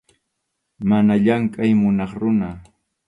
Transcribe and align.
Mana 0.89 1.13
llamkʼay 1.23 1.71
munaq 1.81 2.11
runa. 2.21 2.49